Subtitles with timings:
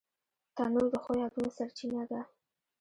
[0.55, 2.21] تنور د ښو یادونو سرچینه ده